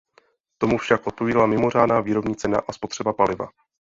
Tomu 0.57 0.77
však 0.77 1.07
odpovídala 1.07 1.45
mimořádná 1.45 2.01
výrobní 2.01 2.35
cena 2.35 2.61
a 2.67 2.71
spotřeba 2.73 3.13
paliva. 3.13 3.49